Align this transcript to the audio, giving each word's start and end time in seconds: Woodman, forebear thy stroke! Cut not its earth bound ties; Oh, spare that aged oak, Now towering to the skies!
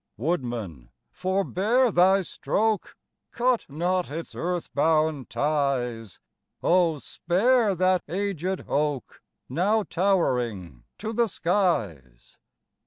Woodman, 0.17 0.89
forebear 1.11 1.91
thy 1.91 2.23
stroke! 2.23 2.97
Cut 3.31 3.67
not 3.69 4.09
its 4.09 4.33
earth 4.33 4.73
bound 4.73 5.29
ties; 5.29 6.19
Oh, 6.63 6.97
spare 6.97 7.75
that 7.75 8.01
aged 8.07 8.63
oak, 8.67 9.21
Now 9.47 9.83
towering 9.83 10.85
to 10.97 11.13
the 11.13 11.27
skies! 11.27 12.39